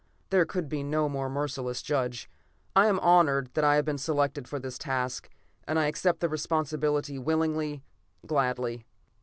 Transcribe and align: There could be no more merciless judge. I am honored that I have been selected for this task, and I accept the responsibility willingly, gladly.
There 0.31 0.47
could 0.47 0.67
be 0.67 0.81
no 0.81 1.07
more 1.07 1.29
merciless 1.29 1.83
judge. 1.83 2.27
I 2.75 2.87
am 2.87 2.99
honored 3.01 3.51
that 3.53 3.63
I 3.63 3.75
have 3.75 3.85
been 3.85 3.99
selected 3.99 4.47
for 4.47 4.57
this 4.57 4.79
task, 4.79 5.29
and 5.67 5.77
I 5.77 5.85
accept 5.85 6.21
the 6.21 6.27
responsibility 6.29 7.19
willingly, 7.19 7.83
gladly. 8.25 8.87